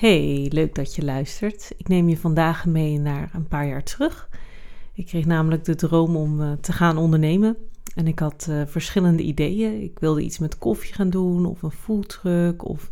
[0.00, 1.72] Hey, leuk dat je luistert.
[1.76, 4.28] Ik neem je vandaag mee naar een paar jaar terug.
[4.92, 7.56] Ik kreeg namelijk de droom om uh, te gaan ondernemen.
[7.94, 9.82] En ik had uh, verschillende ideeën.
[9.82, 12.90] Ik wilde iets met koffie gaan doen, of een foodtruck, of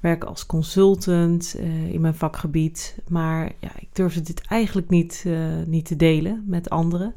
[0.00, 2.98] werken als consultant uh, in mijn vakgebied.
[3.08, 5.24] Maar ja, ik durfde dit eigenlijk niet,
[5.66, 7.14] niet te delen met anderen.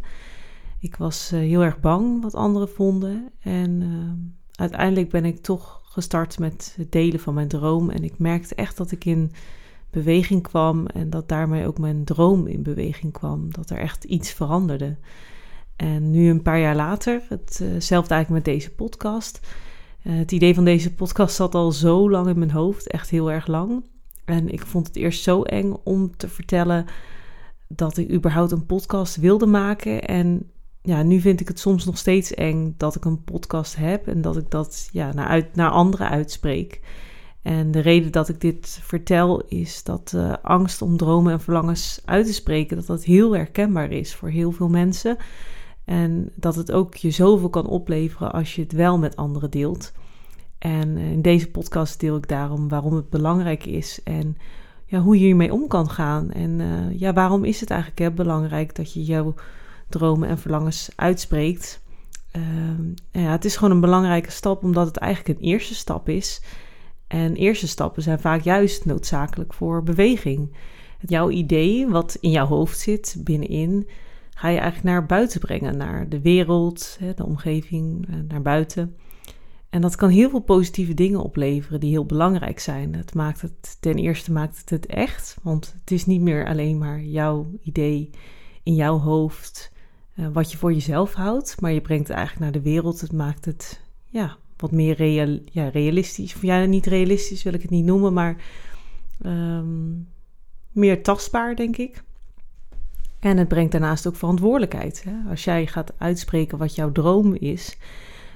[0.79, 3.29] Ik was heel erg bang wat anderen vonden.
[3.39, 3.81] En
[4.59, 7.89] uiteindelijk ben ik toch gestart met het delen van mijn droom.
[7.89, 9.31] En ik merkte echt dat ik in
[9.89, 13.53] beweging kwam en dat daarmee ook mijn droom in beweging kwam.
[13.53, 14.97] Dat er echt iets veranderde.
[15.75, 19.39] En nu een paar jaar later, hetzelfde eigenlijk met deze podcast.
[20.03, 23.31] Eh, het idee van deze podcast zat al zo lang in mijn hoofd, echt heel
[23.31, 23.85] erg lang.
[24.25, 26.85] En ik vond het eerst zo eng om te vertellen
[27.67, 30.03] dat ik überhaupt een podcast wilde maken.
[30.03, 30.49] En
[30.81, 34.21] ja, nu vind ik het soms nog steeds eng dat ik een podcast heb en
[34.21, 36.81] dat ik dat ja, naar, uit, naar anderen uitspreek.
[37.41, 42.01] En de reden dat ik dit vertel is dat uh, angst om dromen en verlangens
[42.05, 45.17] uit te spreken, dat dat heel herkenbaar is voor heel veel mensen.
[45.85, 49.91] En dat het ook je zoveel kan opleveren als je het wel met anderen deelt.
[50.59, 54.37] En eh, in deze podcast deel ik daarom waarom het belangrijk is en
[54.85, 56.31] ja, hoe je hiermee om kan gaan.
[56.31, 59.33] En uh, ja, waarom is het eigenlijk hè, belangrijk dat je jouw
[59.89, 61.81] dromen en verlangens uitspreekt.
[62.31, 66.41] Ehm, ja, het is gewoon een belangrijke stap, omdat het eigenlijk een eerste stap is.
[67.07, 70.55] En eerste stappen zijn vaak juist noodzakelijk voor beweging.
[70.99, 73.87] Jouw idee, wat in jouw hoofd zit, binnenin,
[74.29, 78.95] ga je eigenlijk naar buiten brengen, naar de wereld, de omgeving, eh, naar buiten.
[79.69, 82.95] En dat kan heel veel positieve dingen opleveren die heel belangrijk zijn.
[82.95, 86.77] Het maakt het, ten eerste maakt het het echt, want het is niet meer alleen
[86.77, 88.09] maar jouw idee
[88.63, 89.71] in jouw hoofd
[90.19, 93.01] uh, wat je voor jezelf houdt, maar je brengt het eigenlijk naar de wereld.
[93.01, 95.03] Het maakt het ja, wat meer
[95.51, 96.35] ja, realistisch.
[96.35, 98.35] Of ja, niet realistisch wil ik het niet noemen, maar
[99.25, 100.07] um,
[100.71, 102.03] meer tastbaar, denk ik.
[103.19, 105.03] En het brengt daarnaast ook verantwoordelijkheid.
[105.03, 105.29] Hè?
[105.29, 107.77] Als jij gaat uitspreken wat jouw droom is,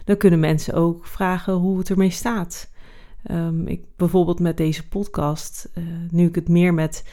[0.06, 2.72] dan kunnen mensen ook vragen hoe het ermee staat.
[3.32, 7.04] Um, ik, bijvoorbeeld met deze podcast, uh, nu ik het meer met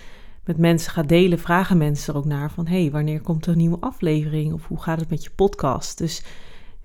[0.45, 3.59] met mensen gaat delen, vragen mensen er ook naar van hey, wanneer komt er een
[3.59, 5.99] nieuwe aflevering of hoe gaat het met je podcast?
[5.99, 6.23] Dus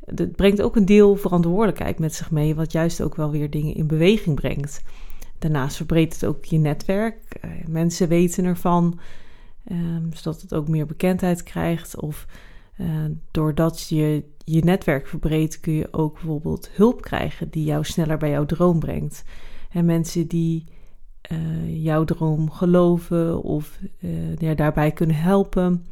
[0.06, 3.76] het brengt ook een deel verantwoordelijkheid met zich mee, wat juist ook wel weer dingen
[3.76, 4.84] in beweging brengt.
[5.40, 7.40] Daarnaast verbreedt het ook je netwerk.
[7.46, 9.00] Uh, mensen weten ervan,
[9.72, 12.00] um, zodat het ook meer bekendheid krijgt.
[12.00, 12.28] Of
[12.78, 12.88] uh,
[13.32, 18.30] doordat je je netwerk verbreedt, kun je ook bijvoorbeeld hulp krijgen die jou sneller bij
[18.30, 19.24] jouw droom brengt.
[19.72, 20.66] En mensen die
[21.32, 25.86] uh, jouw droom geloven of uh, ja, daarbij kunnen helpen.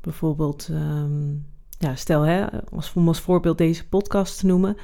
[0.00, 1.46] Bijvoorbeeld, um,
[1.78, 4.76] ja, stel hè, als, om als voorbeeld deze podcast te noemen.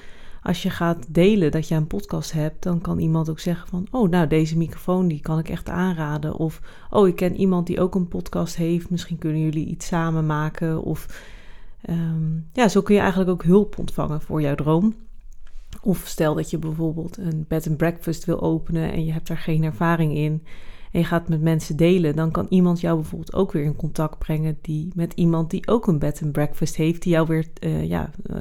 [0.42, 3.86] Als je gaat delen dat je een podcast hebt, dan kan iemand ook zeggen van,
[3.90, 6.34] oh nou deze microfoon die kan ik echt aanraden.
[6.34, 6.60] Of,
[6.90, 10.82] oh ik ken iemand die ook een podcast heeft, misschien kunnen jullie iets samen maken.
[10.82, 11.24] Of
[11.90, 14.94] um, ja, zo kun je eigenlijk ook hulp ontvangen voor jouw droom.
[15.82, 19.38] Of stel dat je bijvoorbeeld een bed and breakfast wil openen en je hebt daar
[19.38, 20.42] geen ervaring in
[20.92, 24.18] en je gaat met mensen delen, dan kan iemand jou bijvoorbeeld ook weer in contact
[24.18, 27.84] brengen die, met iemand die ook een bed and breakfast heeft, die jou weer uh,
[27.84, 28.36] ja, uh,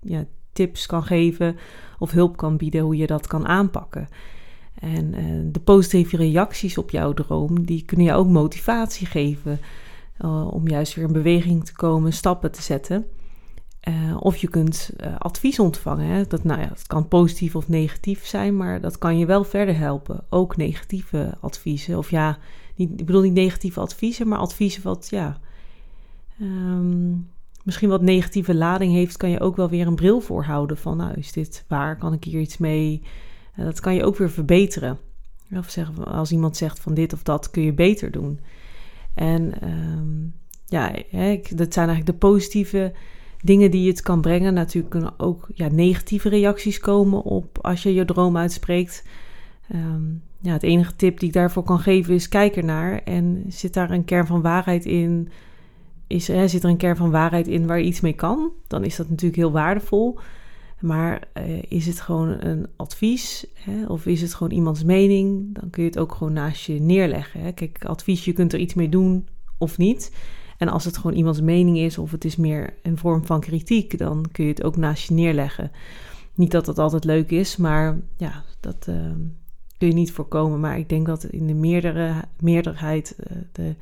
[0.00, 1.56] ja, tips kan geven
[1.98, 4.08] of hulp kan bieden hoe je dat kan aanpakken.
[4.74, 9.58] En uh, de positieve reacties op jouw droom, die kunnen je ook motivatie geven
[10.50, 13.06] om juist weer in beweging te komen, stappen te zetten.
[13.88, 16.06] Uh, of je kunt uh, advies ontvangen.
[16.06, 16.26] Hè?
[16.26, 19.76] Dat, nou ja, dat kan positief of negatief zijn, maar dat kan je wel verder
[19.76, 20.24] helpen.
[20.28, 21.98] Ook negatieve adviezen.
[21.98, 22.38] Of ja,
[22.76, 25.38] niet, ik bedoel niet negatieve adviezen, maar adviezen wat ja.
[26.40, 27.30] Um,
[27.64, 30.76] misschien wat negatieve lading heeft, kan je ook wel weer een bril voorhouden.
[30.76, 31.96] Van nou, is dit waar?
[31.96, 33.02] Kan ik hier iets mee?
[33.56, 34.98] Uh, dat kan je ook weer verbeteren.
[35.56, 38.40] Of zeggen, als iemand zegt van dit of dat kun je beter doen.
[39.14, 40.34] En um,
[40.66, 40.88] ja,
[41.54, 42.92] dat zijn eigenlijk de positieve
[43.42, 44.54] dingen die het kan brengen.
[44.54, 49.04] Natuurlijk kunnen ook ja, negatieve reacties komen op als je je droom uitspreekt.
[49.74, 53.74] Um, ja, het enige tip die ik daarvoor kan geven is kijk ernaar en zit
[53.74, 55.28] daar een kern van waarheid in.
[56.06, 58.50] Is, hè, zit er een kern van waarheid in waar je iets mee kan?
[58.66, 60.18] Dan is dat natuurlijk heel waardevol.
[60.80, 63.86] Maar uh, is het gewoon een advies hè?
[63.86, 65.54] of is het gewoon iemands mening?
[65.54, 67.40] Dan kun je het ook gewoon naast je neerleggen.
[67.40, 67.52] Hè?
[67.52, 69.28] Kijk, advies, je kunt er iets mee doen
[69.58, 70.12] of niet.
[70.62, 73.98] En als het gewoon iemands mening is of het is meer een vorm van kritiek,
[73.98, 75.70] dan kun je het ook naast je neerleggen.
[76.34, 78.94] Niet dat dat altijd leuk is, maar ja, dat uh,
[79.78, 80.60] kun je niet voorkomen.
[80.60, 83.74] Maar ik denk dat in de meerdere, meerderheid uh, de,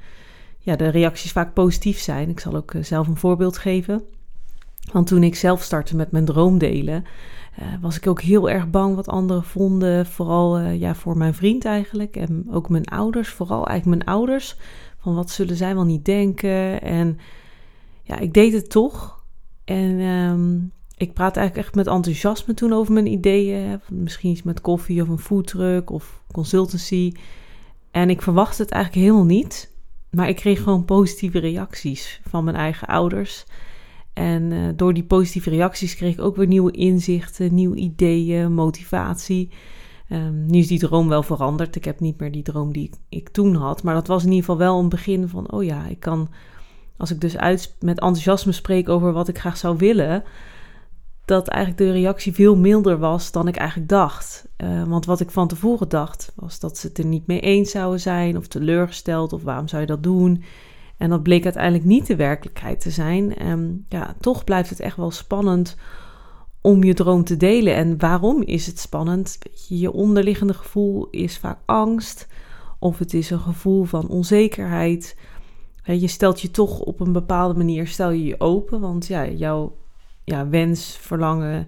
[0.59, 2.29] ja, de reacties vaak positief zijn.
[2.29, 4.03] Ik zal ook uh, zelf een voorbeeld geven.
[4.93, 7.05] Want toen ik zelf startte met mijn droomdelen,
[7.59, 10.06] uh, was ik ook heel erg bang wat anderen vonden.
[10.06, 12.17] Vooral ja, voor mijn vriend eigenlijk.
[12.17, 13.29] En ook mijn ouders.
[13.29, 14.56] Vooral eigenlijk mijn ouders.
[15.00, 16.82] Van wat zullen zij wel niet denken.
[16.82, 17.19] En
[18.02, 19.25] ja, ik deed het toch.
[19.64, 23.81] En um, ik praat eigenlijk echt met enthousiasme toen over mijn ideeën.
[23.88, 27.12] Misschien iets met koffie of een foodtruck of consultancy.
[27.91, 29.73] En ik verwachtte het eigenlijk helemaal niet.
[30.11, 33.44] Maar ik kreeg gewoon positieve reacties van mijn eigen ouders.
[34.12, 39.50] En uh, door die positieve reacties kreeg ik ook weer nieuwe inzichten, nieuwe ideeën, motivatie.
[40.12, 41.76] Um, nu is die droom wel veranderd.
[41.76, 43.82] Ik heb niet meer die droom die ik, ik, toen had.
[43.82, 46.28] Maar dat was in ieder geval wel een begin van: oh ja, ik kan.
[46.96, 50.22] Als ik dus uit, met enthousiasme spreek over wat ik graag zou willen.
[51.24, 54.48] Dat eigenlijk de reactie veel milder was dan ik eigenlijk dacht.
[54.58, 57.70] Uh, want wat ik van tevoren dacht, was dat ze het er niet mee eens
[57.70, 58.36] zouden zijn.
[58.36, 59.32] Of teleurgesteld.
[59.32, 60.42] Of waarom zou je dat doen?
[60.96, 63.36] En dat bleek uiteindelijk niet de werkelijkheid te zijn.
[63.36, 65.76] En ja, toch blijft het echt wel spannend
[66.60, 67.74] om je droom te delen.
[67.74, 69.38] En waarom is het spannend?
[69.68, 72.26] Je onderliggende gevoel is vaak angst.
[72.78, 75.16] Of het is een gevoel van onzekerheid.
[75.84, 78.80] Je stelt je toch op een bepaalde manier stel je je open.
[78.80, 79.76] Want ja, jouw
[80.24, 81.66] ja, wens, verlangen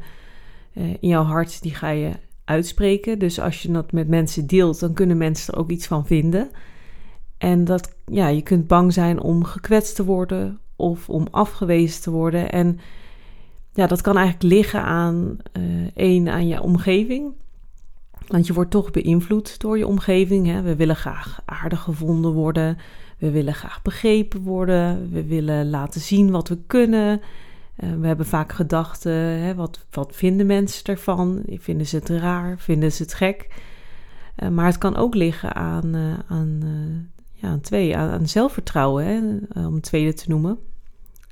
[0.73, 2.11] eh, in jouw hart, die ga je
[2.45, 3.19] uitspreken.
[3.19, 6.51] Dus als je dat met mensen deelt, dan kunnen mensen er ook iets van vinden.
[7.39, 12.11] En dat, ja, je kunt bang zijn om gekwetst te worden of om afgewezen te
[12.11, 12.53] worden.
[12.53, 12.79] En
[13.73, 17.33] ja, dat kan eigenlijk liggen aan uh, één, aan je omgeving.
[18.27, 20.47] Want je wordt toch beïnvloed door je omgeving.
[20.47, 20.63] Hè?
[20.63, 22.79] We willen graag aardig gevonden worden.
[23.19, 25.11] We willen graag begrepen worden.
[25.11, 27.21] We willen laten zien wat we kunnen.
[27.85, 31.43] Uh, we hebben vaak gedachten, hè, wat, wat vinden mensen ervan?
[31.47, 32.59] Vinden ze het raar?
[32.59, 33.49] Vinden ze het gek?
[34.37, 35.97] Uh, maar het kan ook liggen aan,
[36.29, 36.61] aan
[37.33, 40.59] ja, twee, aan, aan zelfvertrouwen, hè, om het tweede te noemen.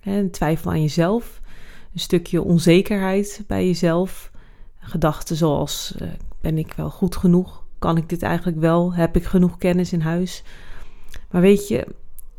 [0.05, 1.40] Een twijfel aan jezelf,
[1.93, 4.31] een stukje onzekerheid bij jezelf.
[4.79, 6.09] Gedachten zoals, uh,
[6.41, 7.65] ben ik wel goed genoeg?
[7.79, 8.95] Kan ik dit eigenlijk wel?
[8.95, 10.43] Heb ik genoeg kennis in huis?
[11.31, 11.87] Maar weet je,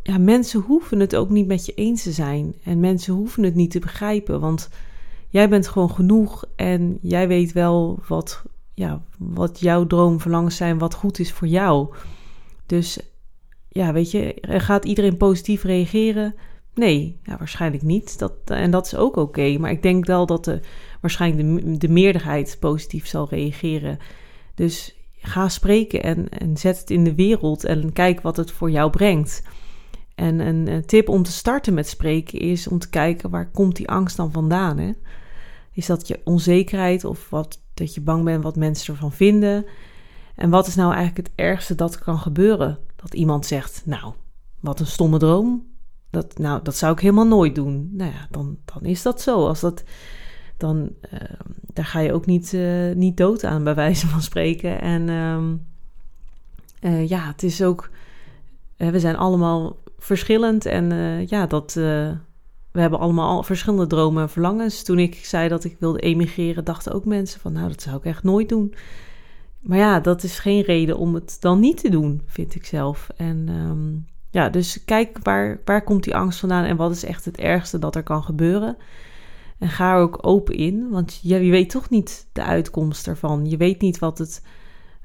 [0.04, 2.56] ja, mensen hoeven het ook niet met je eens te zijn.
[2.64, 4.70] En mensen hoeven het niet te begrijpen, want
[5.30, 8.44] jij bent gewoon genoeg en jij weet wel wat,
[8.74, 11.94] ja, wat jouw droomverlangens zijn, wat goed is voor jou.
[12.66, 13.00] Dus
[13.68, 16.36] ja, weet je, gaat iedereen positief reageren?
[16.74, 18.20] Nee, waarschijnlijk niet.
[18.20, 19.58] Dat, en dat is ook oké.
[19.58, 20.60] maar ik denk wel dat de,
[21.02, 23.98] waarschijnlijk de, de meerderheid positief zal reageren.
[24.56, 28.72] Dus ga spreken en, en zet het in de wereld en kijk wat het voor
[28.72, 29.44] jou brengt.
[30.16, 33.90] En een, tip om te starten met spreken is om te kijken waar komt die
[33.90, 34.78] angst dan vandaan.
[34.78, 34.92] Hè?
[35.72, 39.66] Is dat je onzekerheid of wat, dat je bang bent wat mensen ervan vinden?
[40.36, 42.80] En wat is nou eigenlijk het ergste dat kan gebeuren?
[42.96, 44.14] Dat iemand zegt, nou,
[44.60, 45.71] wat een stomme droom.
[46.12, 47.90] Dat, nou, dat zou ik helemaal nooit doen.
[47.92, 49.48] Nou ja, dan, dan is dat zo.
[49.48, 49.84] Als dat,
[50.58, 51.20] dan uh,
[51.74, 54.82] daar ga je ook niet, uh, niet dood aan, bij wijze van spreken.
[54.82, 55.08] En
[56.82, 57.90] uh, ja, het is ook.
[58.78, 60.66] we zijn allemaal verschillend.
[60.66, 60.92] En
[61.28, 61.74] ja, dat.
[61.74, 64.84] we hebben allemaal verschillende dromen en verlangens.
[64.84, 68.06] Toen ik zei dat ik wilde emigreren, dachten ook mensen van, nou, dat zou ik
[68.06, 68.74] echt nooit doen.
[69.60, 73.10] Maar ja, dat is geen reden om het dan niet te doen, vind ik zelf.
[73.16, 77.26] En um, ja, dus kijk waar, waar komt die angst vandaan en wat is echt
[77.26, 78.78] het ergste dat er kan gebeuren.
[79.60, 83.50] En ga er ook open in, want je, je weet toch niet de uitkomst ervan.
[83.50, 84.44] Je weet niet wat, het,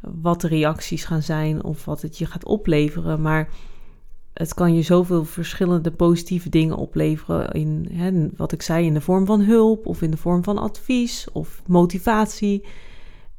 [0.00, 3.22] wat de reacties gaan zijn of wat het je gaat opleveren.
[3.22, 3.48] Maar
[4.32, 7.50] het kan je zoveel verschillende positieve dingen opleveren.
[7.52, 10.58] In hè, wat ik zei, in de vorm van hulp of in de vorm van
[10.58, 12.64] advies of motivatie.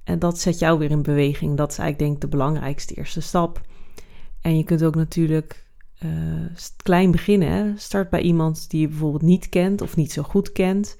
[0.03, 1.57] En dat zet jou weer in beweging.
[1.57, 3.61] Dat is eigenlijk denk ik de belangrijkste eerste stap.
[4.41, 5.66] En je kunt ook natuurlijk
[6.05, 6.11] uh,
[6.83, 7.79] klein beginnen.
[7.79, 10.97] Start bij iemand die je bijvoorbeeld niet kent of niet zo goed kent.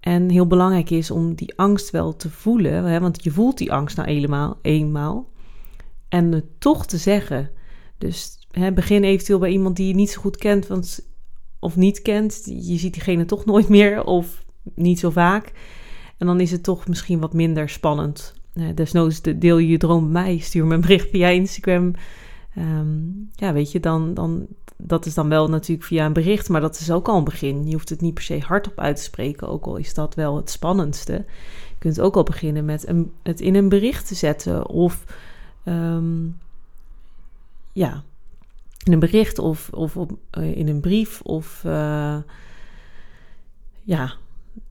[0.00, 2.84] En heel belangrijk is om die angst wel te voelen.
[2.84, 3.00] Hè?
[3.00, 4.58] Want je voelt die angst nou eenmaal.
[4.62, 5.30] eenmaal
[6.12, 7.50] en het toch te zeggen.
[7.98, 10.66] Dus hè, begin eventueel bij iemand die je niet zo goed kent.
[10.66, 11.06] Want,
[11.58, 12.42] of niet kent.
[12.44, 15.52] Je ziet diegene toch nooit meer of niet zo vaak.
[16.18, 18.34] En dan is het toch misschien wat minder spannend.
[18.54, 20.38] Uh, desnoods deel je je droom bij mij.
[20.38, 21.92] Stuur me een bericht via Instagram.
[22.58, 26.60] Um, ja, weet je, dan, dan, dat is dan wel natuurlijk via een bericht, maar
[26.60, 27.66] dat is ook al een begin.
[27.66, 30.36] Je hoeft het niet per se hardop uit te spreken, ook al is dat wel
[30.36, 31.12] het spannendste.
[31.68, 35.04] Je kunt ook al beginnen met een, het in een bericht te zetten of
[35.64, 36.38] um,
[37.72, 38.02] ja,
[38.84, 41.20] in een bericht of, of op, eh, in een brief.
[41.20, 42.16] Of uh,
[43.82, 44.14] ja,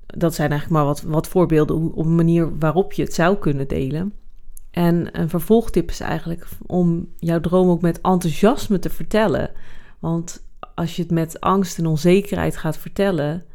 [0.05, 3.67] dat zijn eigenlijk maar wat, wat voorbeelden op een manier waarop je het zou kunnen
[3.67, 4.13] delen.
[4.71, 9.51] En een vervolgtip is eigenlijk om jouw droom ook met enthousiasme te vertellen.
[9.99, 10.43] Want
[10.75, 13.45] als je het met angst en onzekerheid gaat vertellen,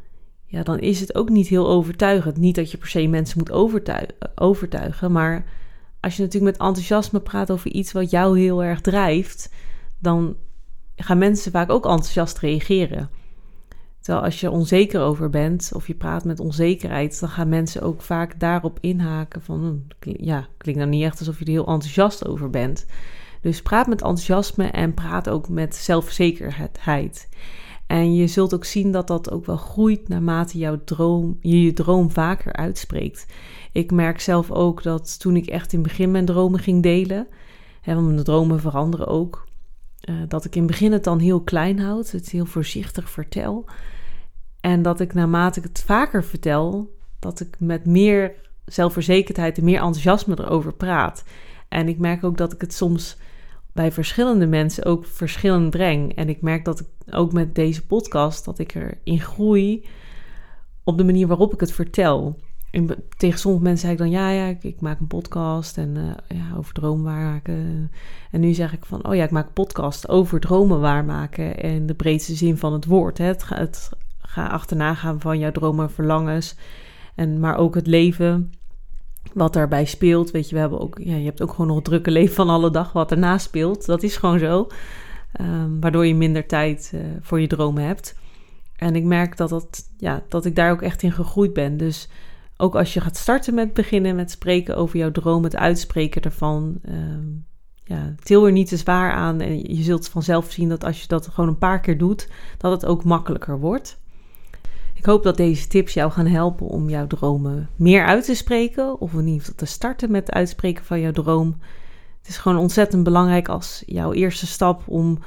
[0.45, 2.37] ja, dan is het ook niet heel overtuigend.
[2.37, 3.51] Niet dat je per se mensen moet
[4.35, 5.45] overtuigen, maar
[5.99, 9.53] als je natuurlijk met enthousiasme praat over iets wat jou heel erg drijft,
[9.99, 10.35] dan
[10.95, 13.09] gaan mensen vaak ook enthousiast reageren.
[14.07, 18.01] Terwijl als je onzeker over bent of je praat met onzekerheid, dan gaan mensen ook
[18.01, 22.27] vaak daarop inhaken van, hm, ja, klinkt nou niet echt alsof je er heel enthousiast
[22.27, 22.85] over bent.
[23.41, 27.29] Dus praat met enthousiasme en praat ook met zelfzekerheid.
[27.87, 31.73] En je zult ook zien dat dat ook wel groeit naarmate jouw droom, je je
[31.73, 33.25] droom vaker uitspreekt.
[33.71, 37.27] Ik merk zelf ook dat toen ik echt in het begin mijn dromen ging delen,
[37.81, 39.47] hè, want mijn dromen veranderen ook,
[40.09, 43.65] uh, dat ik in het begin het dan heel klein houd, het heel voorzichtig vertel.
[44.67, 48.33] En dat ik naarmate ik het vaker vertel, dat ik met meer
[48.65, 51.23] zelfverzekerdheid en meer enthousiasme erover praat.
[51.67, 53.17] En ik merk ook dat ik het soms
[53.73, 56.15] bij verschillende mensen ook verschillend breng.
[56.15, 59.87] En ik merk dat ik ook met deze podcast dat ik erin groei
[60.83, 62.39] op de manier waarop ik het vertel.
[62.71, 66.37] En tegen sommige mensen zei ik dan, ja, ja, ik, maak een podcast en uh,
[66.39, 67.91] ja, over dromen waarmaken.
[68.31, 71.85] En nu zeg ik van, oh ja, ik maak een podcast over dromen waarmaken in
[71.85, 73.17] de breedste zin van het woord.
[73.17, 73.25] Hè.
[73.25, 73.89] Het, het
[74.27, 76.55] ga achterna gaan van jouw dromen en verlangens.
[77.15, 78.51] En, maar ook het leven
[79.33, 80.31] wat daarbij speelt.
[80.31, 82.49] Weet je, we hebben ook, ja, je hebt ook gewoon nog het drukke leven van
[82.49, 83.85] alle dag wat erna speelt.
[83.85, 84.67] Dat is gewoon zo.
[85.41, 88.15] Um, waardoor je minder tijd uh, voor je dromen hebt.
[88.75, 91.77] En ik merk dat, dat, ja, dat ik daar ook echt in gegroeid ben.
[91.77, 92.09] Dus
[92.57, 96.79] ook als je gaat starten met beginnen met spreken over jouw droom, het uitspreken ervan.
[96.89, 97.45] Um,
[97.83, 99.41] ja, til er niet te zwaar aan.
[99.41, 102.71] En je zult vanzelf zien dat als je dat gewoon een paar keer doet, dat
[102.71, 103.99] het ook makkelijker wordt.
[104.97, 109.01] Ik hoop dat deze tips jou gaan helpen om jouw dromen meer uit te spreken.
[109.01, 111.57] Of in ieder geval te starten met het uitspreken van jouw droom.
[112.17, 115.19] Het is gewoon ontzettend belangrijk als jouw eerste stap om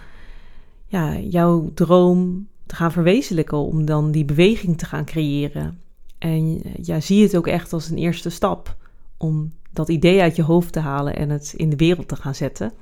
[0.87, 3.59] ja, jouw droom te gaan verwezenlijken.
[3.59, 5.81] Om dan die beweging te gaan creëren.
[6.19, 8.77] En ja, zie het ook echt als een eerste stap
[9.17, 12.35] om dat idee uit je hoofd te halen en het in de wereld te gaan
[12.35, 12.73] zetten.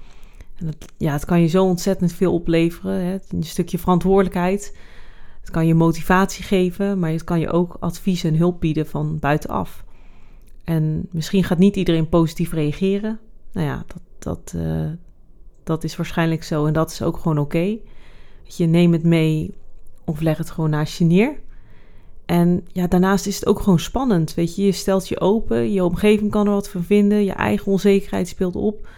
[0.57, 3.05] En ja, het kan je zo ontzettend veel opleveren.
[3.05, 3.17] Hè?
[3.31, 4.77] Een stukje verantwoordelijkheid.
[5.49, 9.19] Het kan je motivatie geven, maar het kan je ook advies en hulp bieden van
[9.19, 9.85] buitenaf.
[10.65, 13.19] En misschien gaat niet iedereen positief reageren.
[13.53, 14.91] Nou ja, dat, dat, uh,
[15.65, 17.77] dat is waarschijnlijk zo en dat is ook gewoon oké.
[18.43, 19.55] Je neemt het mee
[20.05, 21.41] of leg het gewoon naast je neer.
[22.27, 24.35] En ja, daarnaast is het ook gewoon spannend.
[24.35, 27.73] Weet je, je stelt je open, je omgeving kan er wat van vinden, je eigen
[27.73, 28.89] onzekerheid speelt op.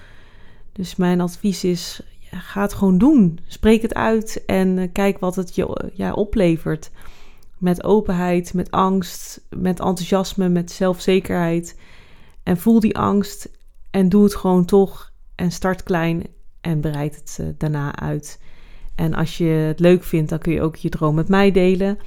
[0.73, 3.39] Dus mijn advies is: ga het gewoon doen.
[3.47, 6.91] Spreek het uit en eh, kijk wat het je ja, oplevert.
[7.59, 11.79] Met openheid, met angst, met enthousiasme, met zelfzekerheid.
[12.43, 13.51] En voel die angst
[13.91, 15.13] en doe het gewoon toch.
[15.35, 16.27] En start klein
[16.61, 18.41] en bereid het uh, daarna uit.
[18.95, 21.99] En als je het leuk vindt, dan kun je ook je droom met mij delen.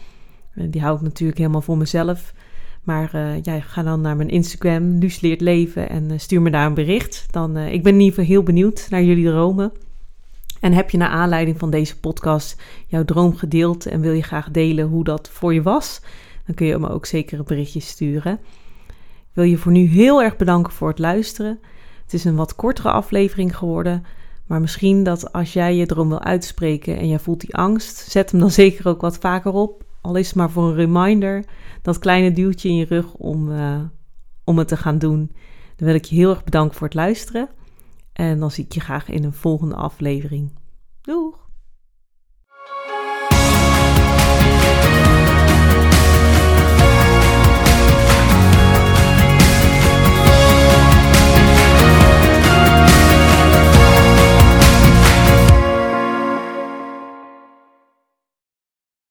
[0.56, 2.34] Die hou ik natuurlijk helemaal voor mezelf.
[2.84, 6.74] Maar ja, ga dan naar mijn Instagram, Luus Leert Leven, en stuur me daar een
[6.74, 7.25] bericht.
[7.32, 9.72] Dan, ik ben in ieder geval heel benieuwd naar jullie dromen.
[10.63, 14.51] En heb je naar aanleiding van deze podcast jouw droom gedeeld en wil je graag
[14.51, 16.01] delen hoe dat voor je was,
[16.46, 18.39] dan kun je me ook zeker een berichtje sturen.
[18.88, 21.60] Ik wil je voor nu heel erg bedanken voor het luisteren.
[22.03, 24.05] Het is een wat kortere aflevering geworden,
[24.46, 28.32] maar misschien dat als jij je droom wil uitspreken en jij voelt die angst, zet
[28.32, 29.84] hem dan zeker ook wat vaker op.
[30.01, 31.43] Al is het maar voor een reminder,
[31.82, 33.82] dat kleine duwtje in je rug om, uh,
[34.43, 35.32] om het te gaan doen.
[35.75, 37.50] Dan wil ik je heel erg bedanken voor het luisteren.
[38.13, 40.51] En dan zie ik je graag in een volgende aflevering.
[41.01, 41.42] Doeg!